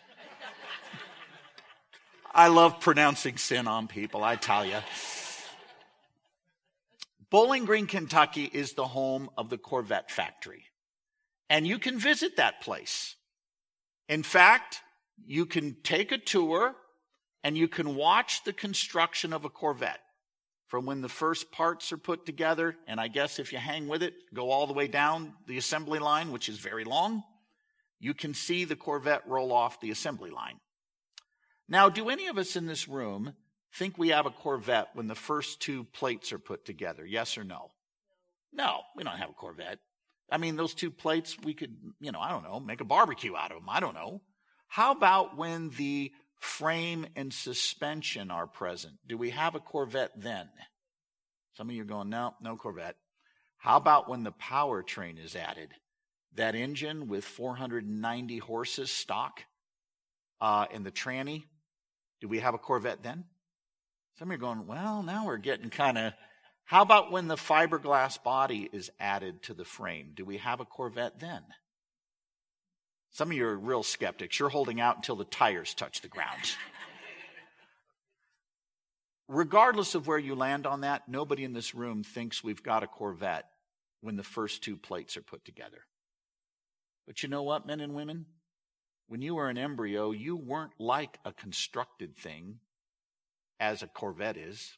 [2.33, 4.79] I love pronouncing sin on people, I tell you.
[7.29, 10.63] Bowling Green, Kentucky is the home of the Corvette factory.
[11.49, 13.15] And you can visit that place.
[14.07, 14.79] In fact,
[15.25, 16.75] you can take a tour
[17.43, 20.01] and you can watch the construction of a Corvette
[20.67, 22.75] from when the first parts are put together.
[22.87, 25.99] And I guess if you hang with it, go all the way down the assembly
[25.99, 27.23] line, which is very long,
[27.99, 30.59] you can see the Corvette roll off the assembly line.
[31.67, 33.33] Now, do any of us in this room
[33.75, 37.05] think we have a Corvette when the first two plates are put together?
[37.05, 37.71] Yes or no?
[38.53, 39.79] No, we don't have a Corvette.
[40.31, 43.35] I mean, those two plates, we could, you know, I don't know, make a barbecue
[43.35, 43.69] out of them.
[43.69, 44.21] I don't know.
[44.67, 48.95] How about when the frame and suspension are present?
[49.07, 50.49] Do we have a Corvette then?
[51.53, 52.95] Some of you are going, no, no Corvette.
[53.57, 55.69] How about when the powertrain is added?
[56.35, 59.41] That engine with 490 horses stock
[60.41, 61.43] uh, in the tranny,
[62.19, 63.25] do we have a Corvette then?
[64.17, 66.13] Some of you are going, well, now we're getting kind of.
[66.63, 70.11] How about when the fiberglass body is added to the frame?
[70.15, 71.43] Do we have a Corvette then?
[73.11, 74.39] Some of you are real skeptics.
[74.39, 76.39] You're holding out until the tires touch the ground.
[79.27, 82.87] Regardless of where you land on that, nobody in this room thinks we've got a
[82.87, 83.45] Corvette
[84.01, 85.81] when the first two plates are put together.
[87.05, 88.27] But you know what, men and women?
[89.07, 92.59] When you were an embryo, you weren't like a constructed thing
[93.59, 94.77] as a Corvette is.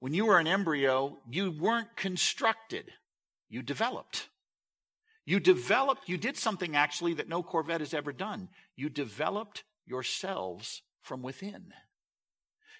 [0.00, 2.92] When you were an embryo, you weren't constructed,
[3.48, 4.28] you developed.
[5.24, 8.48] You developed, you did something actually that no Corvette has ever done.
[8.76, 11.72] You developed yourselves from within.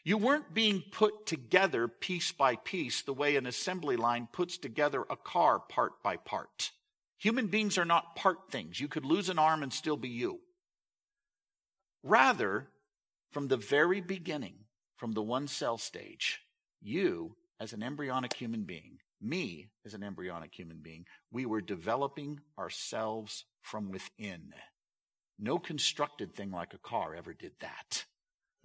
[0.05, 5.05] You weren't being put together piece by piece the way an assembly line puts together
[5.11, 6.71] a car part by part.
[7.19, 8.79] Human beings are not part things.
[8.79, 10.39] You could lose an arm and still be you.
[12.05, 12.69] Rather,
[13.37, 14.55] from the very beginning,
[14.97, 16.41] from the one cell stage,
[16.81, 22.41] you, as an embryonic human being, me, as an embryonic human being, we were developing
[22.59, 24.55] ourselves from within.
[25.39, 28.07] No constructed thing like a car ever did that.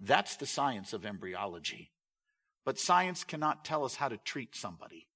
[0.00, 1.90] That's the science of embryology.
[2.64, 5.06] But science cannot tell us how to treat somebody.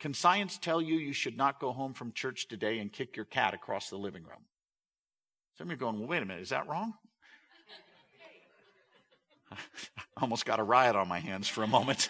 [0.00, 3.24] Can science tell you you should not go home from church today and kick your
[3.24, 4.44] cat across the living room?
[5.56, 6.92] Some of you are going, well, wait a minute, is that wrong?
[9.50, 12.08] I almost got a riot on my hands for a moment.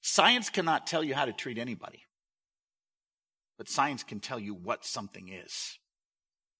[0.00, 2.02] science cannot tell you how to treat anybody,
[3.58, 5.78] but science can tell you what something is.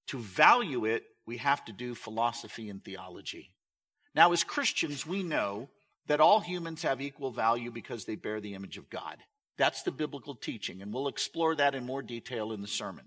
[0.08, 3.54] To value it, we have to do philosophy and theology.
[4.14, 5.70] Now, as Christians, we know
[6.06, 9.18] that all humans have equal value because they bear the image of God.
[9.56, 13.06] That's the biblical teaching, and we'll explore that in more detail in the sermon.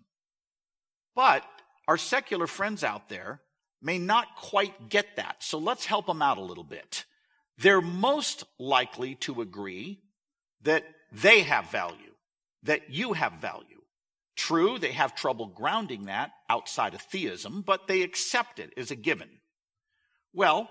[1.16, 1.44] But
[1.88, 3.42] our secular friends out there
[3.86, 7.06] may not quite get that, so let's help them out a little bit.
[7.60, 10.02] They're most likely to agree
[10.63, 12.15] that they have value,
[12.63, 13.82] that you have value.
[14.36, 18.95] True, they have trouble grounding that outside of theism, but they accept it as a
[18.95, 19.30] given.
[20.34, 20.67] Well,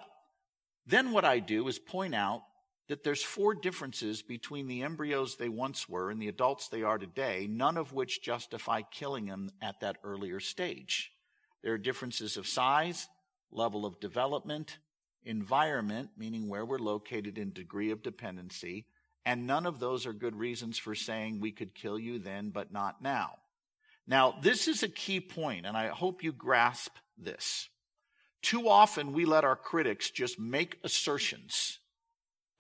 [0.85, 2.43] then what I do is point out
[2.89, 6.99] that there's four differences between the embryos they once were and the adults they are
[6.99, 11.14] today, none of which justify killing them at that earlier stage.
[11.65, 13.09] There are differences of size,
[13.51, 14.79] level of development,
[15.25, 18.85] environment, meaning where we're located in degree of dependency,
[19.25, 22.71] and none of those are good reasons for saying we could kill you then, but
[22.71, 23.37] not now.
[24.07, 27.71] Now, this is a key point, and I hope you grasp this.
[28.43, 31.79] Too often we let our critics just make assertions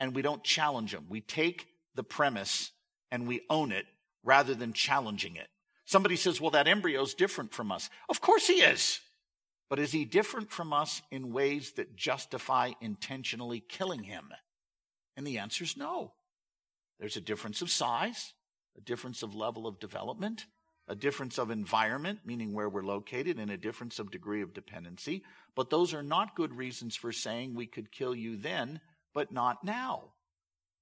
[0.00, 1.04] and we don't challenge them.
[1.10, 2.70] We take the premise
[3.10, 3.84] and we own it
[4.22, 5.48] rather than challenging it.
[5.84, 7.90] Somebody says, well, that embryo is different from us.
[8.08, 9.00] Of course he is.
[9.68, 14.30] But is he different from us in ways that justify intentionally killing him?
[15.16, 16.12] And the answer is no.
[17.00, 18.32] There's a difference of size,
[18.76, 20.46] a difference of level of development,
[20.86, 25.22] a difference of environment, meaning where we're located, and a difference of degree of dependency.
[25.54, 28.80] But those are not good reasons for saying we could kill you then,
[29.14, 30.12] but not now.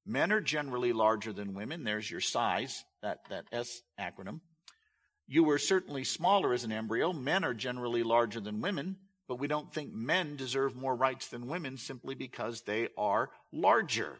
[0.04, 1.84] Men are generally larger than women.
[1.84, 4.40] There's your size, that, that S acronym.
[5.32, 7.10] You were certainly smaller as an embryo.
[7.10, 11.46] Men are generally larger than women, but we don't think men deserve more rights than
[11.46, 14.18] women simply because they are larger.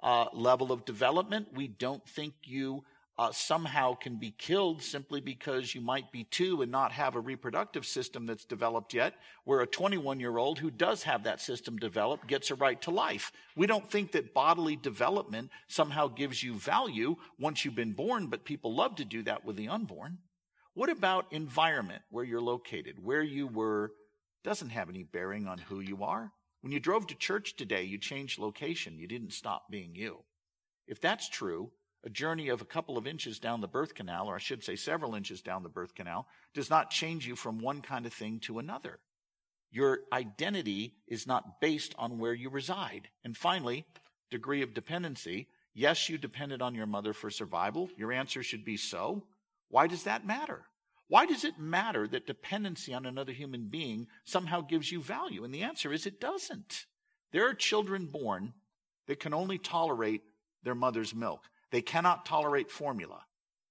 [0.00, 2.84] Uh, level of development, we don't think you
[3.18, 7.20] uh, somehow can be killed simply because you might be two and not have a
[7.20, 11.78] reproductive system that's developed yet, where a 21 year old who does have that system
[11.78, 13.32] developed gets a right to life.
[13.56, 18.44] We don't think that bodily development somehow gives you value once you've been born, but
[18.44, 20.18] people love to do that with the unborn.
[20.74, 23.92] What about environment, where you're located, where you were,
[24.42, 26.32] doesn't have any bearing on who you are?
[26.62, 28.98] When you drove to church today, you changed location.
[28.98, 30.24] You didn't stop being you.
[30.88, 31.70] If that's true,
[32.04, 34.74] a journey of a couple of inches down the birth canal, or I should say
[34.74, 38.40] several inches down the birth canal, does not change you from one kind of thing
[38.40, 38.98] to another.
[39.70, 43.08] Your identity is not based on where you reside.
[43.24, 43.86] And finally,
[44.30, 45.46] degree of dependency.
[45.72, 47.88] Yes, you depended on your mother for survival.
[47.96, 49.24] Your answer should be so.
[49.74, 50.66] Why does that matter?
[51.08, 55.42] Why does it matter that dependency on another human being somehow gives you value?
[55.42, 56.86] And the answer is it doesn't.
[57.32, 58.52] There are children born
[59.08, 60.22] that can only tolerate
[60.62, 61.40] their mother's milk.
[61.72, 63.22] They cannot tolerate formula.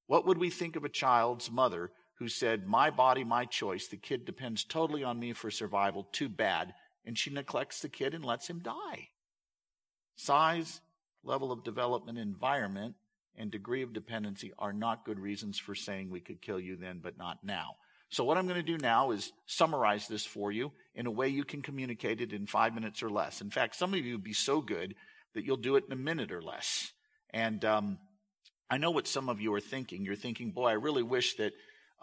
[0.07, 3.95] What would we think of a child's mother who said, My body, my choice, the
[3.95, 6.73] kid depends totally on me for survival, too bad,
[7.05, 9.07] and she neglects the kid and lets him die?
[10.17, 10.81] Size,
[11.23, 12.95] level of development, environment,
[13.38, 17.00] and degree of dependency are not good reasons for saying we could kill you then,
[17.02, 17.76] but not now.
[18.10, 21.30] So, what I'm going to do now is summarize this for you in a way
[21.30, 23.41] you can communicate it in five minutes or less.
[23.41, 24.93] In fact, some of you would be so good
[25.34, 26.91] that you'll do it in a minute or less.
[27.32, 27.98] And um,
[28.69, 30.06] I know what some of you are thinking.
[30.06, 31.54] You're thinking, boy, I really wish that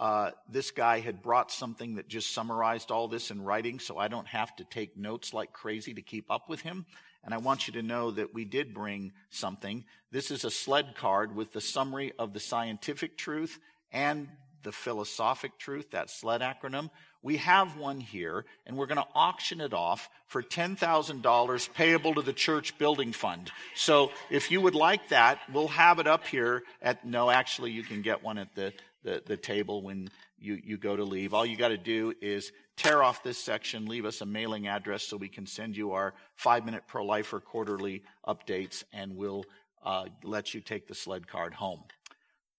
[0.00, 4.08] uh, this guy had brought something that just summarized all this in writing so I
[4.08, 6.86] don't have to take notes like crazy to keep up with him.
[7.24, 9.84] And I want you to know that we did bring something.
[10.10, 13.58] This is a sled card with the summary of the scientific truth
[13.92, 14.28] and
[14.62, 16.90] the philosophic truth, that SLED acronym.
[17.22, 22.22] We have one here, and we're going to auction it off for $10,000 payable to
[22.22, 23.50] the church building fund.
[23.74, 27.82] So if you would like that, we'll have it up here at, no, actually, you
[27.82, 31.34] can get one at the, the, the table when you, you go to leave.
[31.34, 35.02] All you got to do is tear off this section, leave us a mailing address
[35.02, 39.44] so we can send you our five minute pro lifer quarterly updates, and we'll
[39.84, 41.82] uh, let you take the sled card home.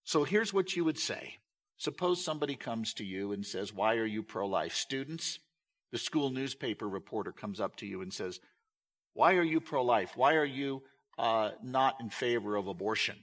[0.03, 1.37] So here's what you would say
[1.77, 4.75] Suppose somebody comes to you and says, Why are you pro life?
[4.75, 5.39] Students,
[5.91, 8.39] the school newspaper reporter comes up to you and says,
[9.15, 10.11] Why are you pro life?
[10.15, 10.83] Why are you
[11.17, 13.15] uh, not in favor of abortion?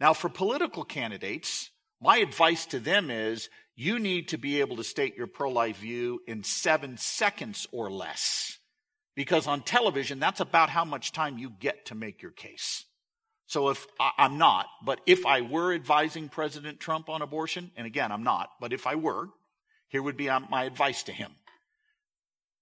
[0.00, 3.48] Now, for political candidates, my advice to them is
[3.80, 7.90] you need to be able to state your pro life view in seven seconds or
[7.90, 8.58] less.
[9.16, 12.84] Because on television, that's about how much time you get to make your case.
[13.46, 13.86] So if
[14.18, 18.50] I'm not, but if I were advising President Trump on abortion, and again, I'm not,
[18.60, 19.28] but if I were,
[19.88, 21.32] here would be um, my advice to him.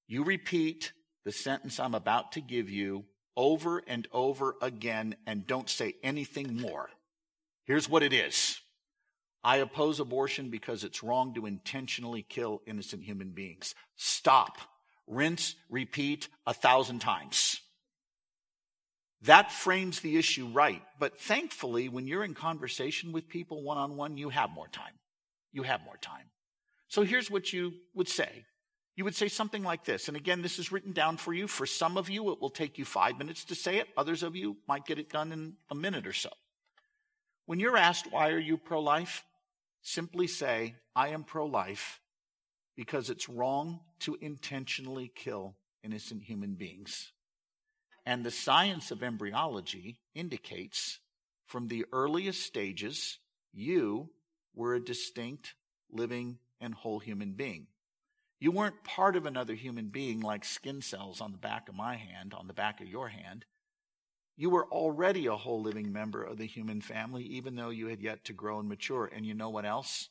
[0.07, 0.92] You repeat
[1.24, 6.61] the sentence I'm about to give you over and over again and don't say anything
[6.61, 6.90] more.
[7.64, 8.61] Here's what it is.
[9.48, 13.74] I oppose abortion because it's wrong to intentionally kill innocent human beings.
[13.96, 14.58] Stop.
[15.06, 17.58] Rinse, repeat a thousand times.
[19.22, 20.82] That frames the issue right.
[20.98, 24.92] But thankfully, when you're in conversation with people one on one, you have more time.
[25.50, 26.26] You have more time.
[26.88, 28.44] So here's what you would say.
[28.96, 30.08] You would say something like this.
[30.08, 31.48] And again, this is written down for you.
[31.48, 33.88] For some of you, it will take you five minutes to say it.
[33.96, 36.28] Others of you might get it done in a minute or so.
[37.46, 39.24] When you're asked, why are you pro life?
[39.90, 42.03] Simply say, I am pro life
[42.77, 47.12] because it's wrong to intentionally kill innocent human beings.
[48.05, 50.98] And the science of embryology indicates
[51.46, 53.18] from the earliest stages,
[53.55, 54.11] you
[54.55, 55.55] were a distinct,
[55.90, 57.68] living, and whole human being.
[58.40, 61.96] You weren't part of another human being like skin cells on the back of my
[61.96, 63.46] hand, on the back of your hand.
[64.40, 68.01] You were already a whole living member of the human family, even though you had
[68.01, 69.11] yet to grow and mature.
[69.12, 70.11] And you know what else?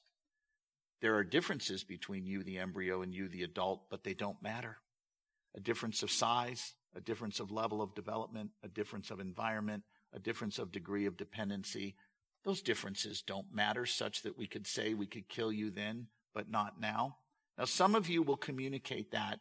[0.99, 4.79] There are differences between you, the embryo, and you, the adult, but they don't matter.
[5.55, 10.19] A difference of size, a difference of level of development, a difference of environment, a
[10.19, 11.95] difference of degree of dependency.
[12.43, 16.51] Those differences don't matter such that we could say we could kill you then, but
[16.51, 17.15] not now.
[17.57, 19.39] Now, some of you will communicate that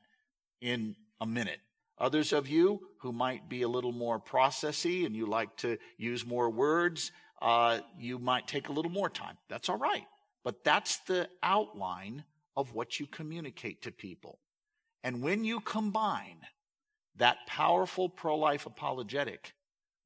[0.61, 1.61] in a minute.
[1.99, 6.27] Others of you who might be a little more processy and you like to use
[6.27, 9.37] more words, uh, you might take a little more time.
[9.49, 10.07] That's all right.
[10.45, 12.25] But that's the outline
[12.57, 14.39] of what you communicate to people.
[15.03, 16.41] And when you combine
[17.17, 19.55] that powerful pro life apologetic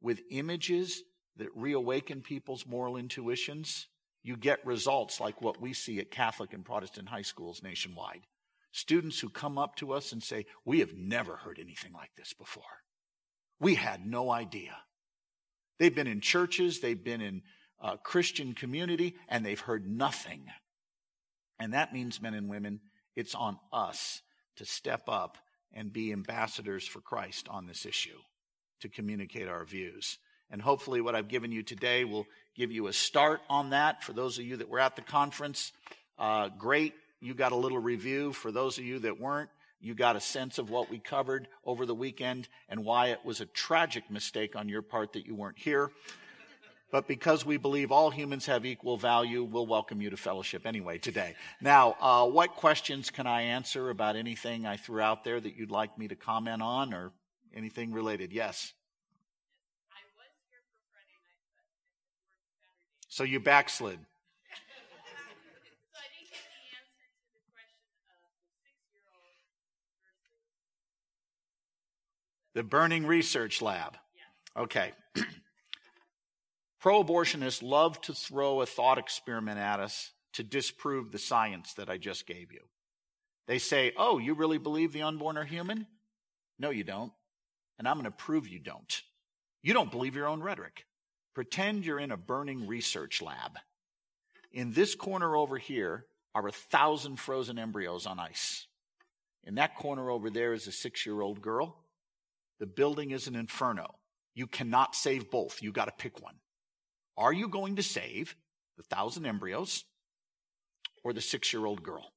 [0.00, 1.02] with images
[1.36, 3.86] that reawaken people's moral intuitions,
[4.22, 8.20] you get results like what we see at Catholic and Protestant high schools nationwide.
[8.72, 12.32] Students who come up to us and say, We have never heard anything like this
[12.32, 12.62] before.
[13.58, 14.76] We had no idea.
[15.78, 17.42] They've been in churches, they've been in
[17.80, 20.44] a Christian community, and they've heard nothing.
[21.58, 22.80] And that means, men and women,
[23.16, 24.22] it's on us
[24.56, 25.38] to step up
[25.72, 28.18] and be ambassadors for Christ on this issue,
[28.80, 30.18] to communicate our views.
[30.50, 34.02] And hopefully, what I've given you today will give you a start on that.
[34.02, 35.72] For those of you that were at the conference,
[36.18, 36.94] uh, great.
[37.20, 38.32] You got a little review.
[38.32, 39.50] For those of you that weren't,
[39.80, 43.40] you got a sense of what we covered over the weekend and why it was
[43.40, 45.90] a tragic mistake on your part that you weren't here.
[46.90, 50.98] But because we believe all humans have equal value, we'll welcome you to fellowship anyway
[50.98, 51.36] today.
[51.60, 55.70] Now, uh, what questions can I answer about anything I threw out there that you'd
[55.70, 57.12] like me to comment on or
[57.54, 58.32] anything related?
[58.32, 58.72] Yes.
[63.08, 63.98] So you backslid.
[72.54, 73.96] The Burning Research Lab.
[74.56, 74.92] Okay.
[76.80, 81.90] Pro abortionists love to throw a thought experiment at us to disprove the science that
[81.90, 82.60] I just gave you.
[83.46, 85.86] They say, Oh, you really believe the unborn are human?
[86.58, 87.12] No, you don't.
[87.78, 89.02] And I'm going to prove you don't.
[89.62, 90.86] You don't believe your own rhetoric.
[91.34, 93.58] Pretend you're in a burning research lab.
[94.52, 98.66] In this corner over here are a thousand frozen embryos on ice.
[99.44, 101.76] In that corner over there is a six year old girl.
[102.60, 103.86] The building is an inferno.
[104.34, 105.62] You cannot save both.
[105.62, 106.34] You got to pick one.
[107.16, 108.36] Are you going to save
[108.76, 109.84] the thousand embryos
[111.02, 112.12] or the six year old girl?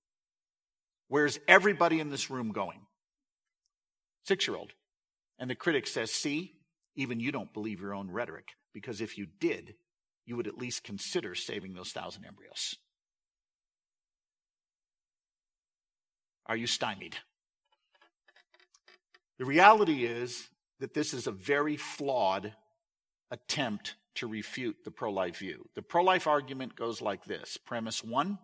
[1.08, 2.82] Where's everybody in this room going?
[4.26, 4.74] Six year old.
[5.40, 6.54] And the critic says, See,
[6.96, 9.76] even you don't believe your own rhetoric because if you did,
[10.26, 12.76] you would at least consider saving those thousand embryos.
[16.46, 17.18] Are you stymied?
[19.40, 20.48] The reality is
[20.80, 22.54] that this is a very flawed
[23.32, 25.68] attempt to refute the pro life view.
[25.76, 28.38] The pro life argument goes like this Premise one,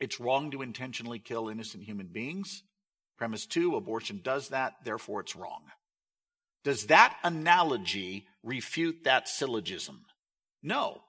[0.00, 2.64] it's wrong to intentionally kill innocent human beings.
[3.18, 5.62] Premise two, abortion does that, therefore it's wrong.
[6.64, 10.04] Does that analogy refute that syllogism?
[10.62, 11.02] No.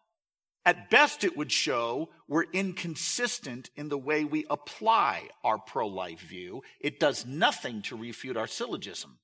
[0.63, 6.19] At best, it would show we're inconsistent in the way we apply our pro life
[6.19, 6.61] view.
[6.79, 9.17] It does nothing to refute our syllogism.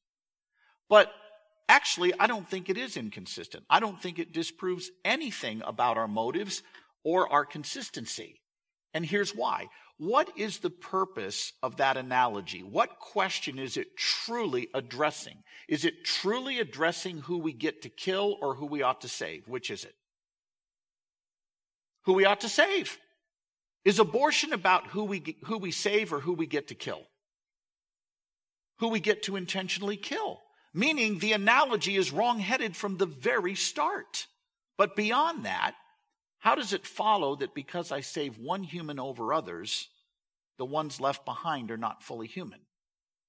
[0.90, 1.12] But
[1.70, 3.66] actually, I don't think it is inconsistent.
[3.70, 6.64] I don't think it disproves anything about our motives
[7.04, 8.42] or our consistency.
[8.94, 9.68] And here's why.
[10.00, 12.64] What is the purpose of that analogy?
[12.64, 15.44] What question is it truly addressing?
[15.68, 19.48] Is it truly addressing who we get to kill or who we ought to save?
[19.48, 19.94] Which is it?
[22.08, 22.98] Who we ought to save.
[23.84, 27.02] Is abortion about who we, who we save or who we get to kill?
[28.80, 30.40] Who we get to intentionally kill.
[30.74, 34.28] Meaning the analogy is wrongheaded from the very start.
[34.78, 35.76] But beyond that,
[36.40, 39.90] how does it follow that because I save one human over others,
[40.58, 42.62] the ones left behind are not fully human?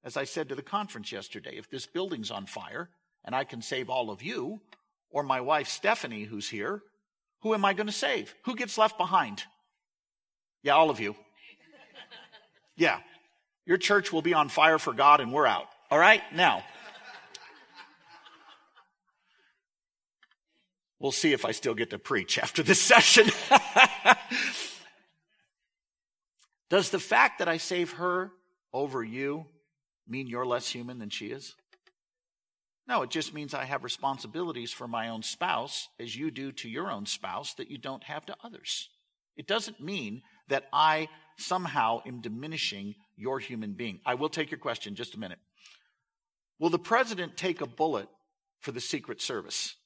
[0.04, 2.90] As I said to the conference yesterday, if this building's on fire
[3.24, 4.60] and I can save all of you,
[5.10, 6.82] or my wife Stephanie, who's here,
[7.42, 8.34] who am I going to save?
[8.44, 9.44] Who gets left behind?
[10.62, 11.14] Yeah, all of you.
[12.76, 12.98] Yeah.
[13.66, 15.66] Your church will be on fire for God and we're out.
[15.90, 16.22] All right?
[16.34, 16.64] Now,
[21.00, 23.30] We'll see if I still get to preach after this session.
[26.70, 28.32] Does the fact that I save her
[28.72, 29.46] over you
[30.06, 31.54] mean you're less human than she is?
[32.88, 36.70] No, it just means I have responsibilities for my own spouse as you do to
[36.70, 38.88] your own spouse that you don't have to others.
[39.36, 44.00] It doesn't mean that I somehow am diminishing your human being.
[44.06, 45.38] I will take your question just a minute.
[46.58, 48.08] Will the president take a bullet
[48.60, 49.76] for the Secret Service?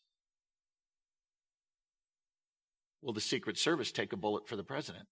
[3.02, 5.06] Will the Secret Service take a bullet for the president?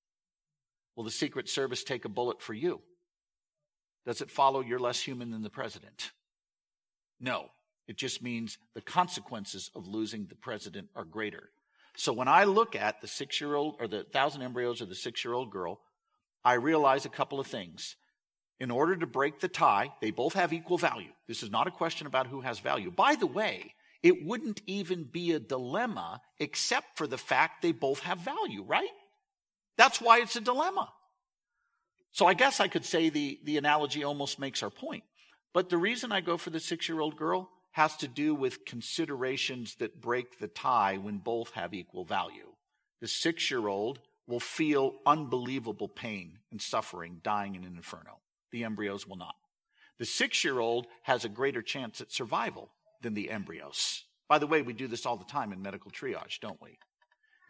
[0.95, 2.81] Will the Secret Service take a bullet for you?
[4.07, 6.13] Does it follow you're less human than the president?
[7.19, 7.49] No.
[7.91, 11.51] It just means the consequences of losing the president are greater.
[11.97, 14.95] So when I look at the six year old or the thousand embryos of the
[14.95, 15.81] six year old girl,
[16.45, 17.97] I realize a couple of things.
[18.61, 21.11] In order to break the tie, they both have equal value.
[21.27, 22.93] This is not a question about who has value.
[22.93, 23.75] By the way,
[24.05, 28.87] it wouldn't even be a dilemma except for the fact they both have value, right?
[29.77, 30.93] That's why it's a dilemma.
[32.13, 35.03] So I guess I could say the, the analogy almost makes our point.
[35.53, 38.65] But the reason I go for the six year old girl has to do with
[38.65, 42.53] considerations that break the tie when both have equal value.
[43.01, 48.21] The six year old will feel unbelievable pain and suffering dying in an inferno.
[48.53, 49.35] The embryos will not.
[49.99, 52.71] The six year old has a greater chance at survival
[53.03, 54.05] than the embryos.
[54.29, 56.79] By the way, we do this all the time in medical triage, don't we?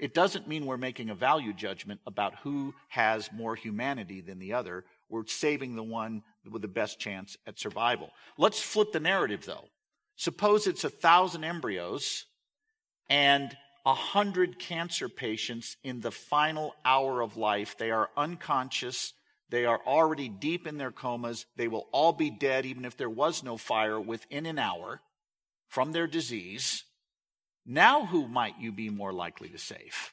[0.01, 4.55] It doesn't mean we're making a value judgment about who has more humanity than the
[4.55, 4.85] other.
[5.11, 8.11] We're saving the one with the best chance at survival.
[8.39, 9.69] Let's flip the narrative though.
[10.21, 12.27] Suppose it's a thousand embryos
[13.09, 13.57] and
[13.87, 17.79] a hundred cancer patients in the final hour of life.
[17.79, 19.15] They are unconscious.
[19.49, 21.47] They are already deep in their comas.
[21.57, 25.01] They will all be dead, even if there was no fire, within an hour
[25.69, 26.85] from their disease.
[27.65, 30.13] Now, who might you be more likely to save?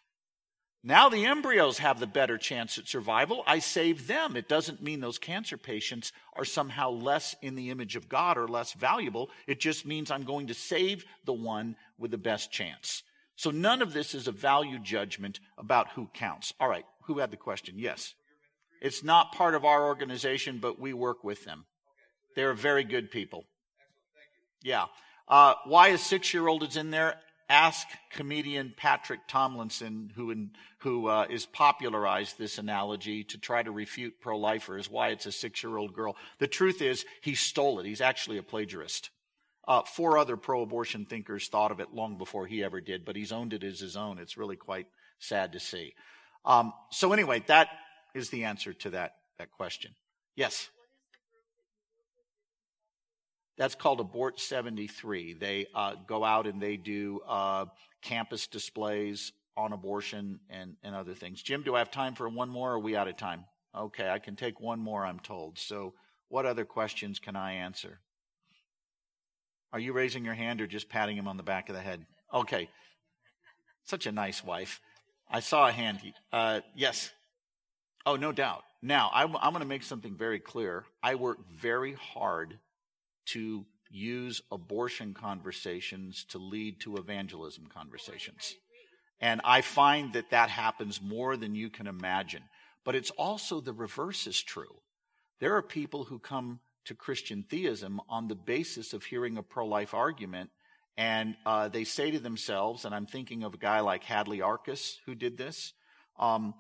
[0.87, 3.43] Now the embryos have the better chance at survival.
[3.45, 4.37] I save them.
[4.37, 8.47] It doesn't mean those cancer patients are somehow less in the image of God or
[8.47, 9.29] less valuable.
[9.47, 13.03] It just means I'm going to save the one with the best chance.
[13.35, 16.53] So none of this is a value judgment about who counts.
[16.57, 17.75] All right, who had the question?
[17.77, 18.13] Yes.
[18.81, 21.65] It's not part of our organization, but we work with them.
[22.37, 23.43] They're very good people.
[24.63, 24.85] Yeah.
[25.27, 27.15] Uh, why a six year old is in there?
[27.49, 33.71] Ask comedian Patrick Tomlinson, who, in, who uh, is popularized this analogy to try to
[33.71, 36.17] refute pro lifers, why it's a six year old girl.
[36.39, 37.85] The truth is, he stole it.
[37.85, 39.11] He's actually a plagiarist.
[39.65, 43.15] Uh, four other pro abortion thinkers thought of it long before he ever did, but
[43.15, 44.19] he's owned it as his own.
[44.19, 44.87] It's really quite
[45.19, 45.93] sad to see.
[46.45, 47.67] Um, so, anyway, that
[48.13, 49.91] is the answer to that, that question.
[50.35, 50.69] Yes?
[53.57, 55.33] That's called Abort 73.
[55.33, 57.65] They uh, go out and they do uh,
[58.01, 61.41] campus displays on abortion and, and other things.
[61.41, 63.45] Jim, do I have time for one more or are we out of time?
[63.75, 65.57] Okay, I can take one more, I'm told.
[65.57, 65.93] So,
[66.29, 67.99] what other questions can I answer?
[69.73, 72.05] Are you raising your hand or just patting him on the back of the head?
[72.33, 72.69] Okay.
[73.83, 74.81] Such a nice wife.
[75.29, 75.99] I saw a hand.
[76.31, 77.11] Uh, yes.
[78.05, 78.63] Oh, no doubt.
[78.81, 80.85] Now, I'm, I'm going to make something very clear.
[81.01, 82.59] I work very hard
[83.27, 88.55] to use abortion conversations to lead to evangelism conversations.
[89.19, 92.43] And I find that that happens more than you can imagine.
[92.83, 94.81] But it's also the reverse is true.
[95.39, 99.65] There are people who come to Christian theism on the basis of hearing a pro
[99.65, 100.49] life argument,
[100.95, 104.95] and uh, they say to themselves, and I'm thinking of a guy like Hadley Arkes
[105.05, 105.73] who did this.
[106.17, 106.53] Um,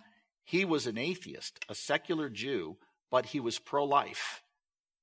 [0.43, 2.77] he was an atheist, a secular Jew,
[3.09, 4.41] but he was pro life.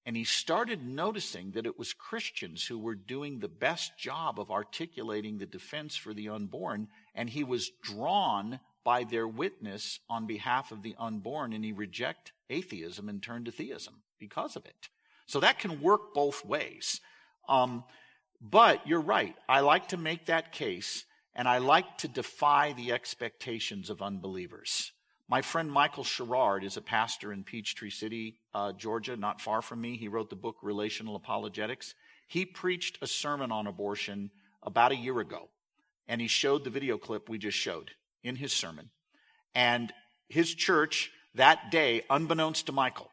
[0.07, 4.51] And he started noticing that it was Christians who were doing the best job of
[4.51, 6.89] articulating the defense for the unborn.
[7.15, 12.35] And he was drawn by their witness on behalf of the unborn, and he rejected
[12.51, 14.89] atheism and turned to theism because of it.
[15.27, 17.01] So that can work both ways.
[17.49, 17.85] Um,
[18.41, 19.35] but you're right.
[19.49, 24.93] I like to make that case, and I like to defy the expectations of unbelievers.
[25.29, 29.81] My friend Michael Sherrard is a pastor in Peachtree City, uh, Georgia, not far from
[29.81, 29.97] me.
[29.97, 31.95] He wrote the book Relational Apologetics.
[32.29, 34.31] He preached a sermon on abortion
[34.63, 35.49] about a year ago,
[36.07, 38.91] and he showed the video clip we just showed in his sermon.
[39.55, 39.95] And
[40.29, 43.11] his church that day, unbeknownst to Michael,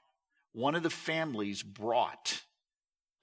[0.52, 2.42] one of the families brought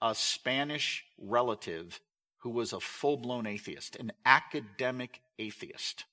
[0.01, 1.99] a Spanish relative
[2.39, 6.05] who was a full blown atheist, an academic atheist.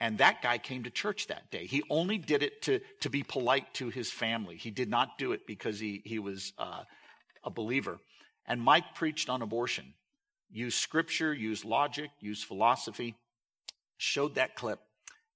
[0.00, 1.66] And that guy came to church that day.
[1.66, 4.56] He only did it to, to be polite to his family.
[4.56, 6.82] He did not do it because he, he was uh,
[7.42, 7.98] a believer.
[8.46, 9.94] And Mike preached on abortion.
[10.50, 13.16] Used scripture, used logic, used philosophy,
[13.96, 14.80] showed that clip.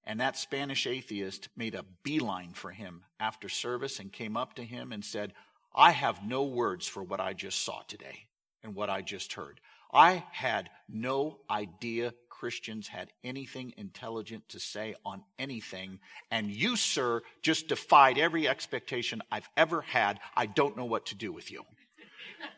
[0.04, 4.64] And that Spanish atheist made a beeline for him after service and came up to
[4.64, 5.32] him and said,
[5.74, 8.26] I have no words for what I just saw today
[8.62, 9.60] and what I just heard.
[9.92, 16.00] I had no idea Christians had anything intelligent to say on anything.
[16.28, 20.18] And you, sir, just defied every expectation I've ever had.
[20.34, 21.62] I don't know what to do with you.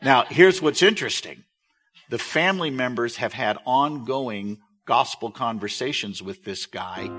[0.00, 1.44] Now, here's what's interesting.
[2.08, 4.56] The family members have had ongoing
[4.86, 7.10] gospel conversations with this guy.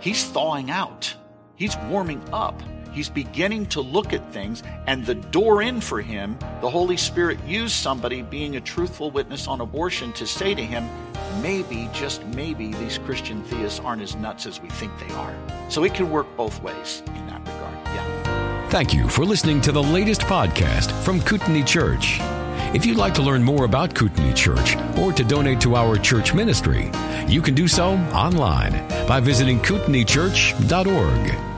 [0.00, 1.14] He's thawing out.
[1.54, 2.60] He's warming up.
[2.92, 7.38] He's beginning to look at things, and the door in for him, the Holy Spirit
[7.44, 10.88] used somebody being a truthful witness on abortion to say to him,
[11.42, 15.34] maybe, just maybe, these Christian theists aren't as nuts as we think they are.
[15.68, 17.74] So it can work both ways in that regard.
[17.86, 18.68] Yeah.
[18.70, 22.18] Thank you for listening to the latest podcast from Kootenai Church.
[22.74, 26.34] If you'd like to learn more about Kootenai Church or to donate to our church
[26.34, 26.90] ministry,
[27.26, 28.72] you can do so online
[29.06, 31.57] by visiting kootenaichurch.org.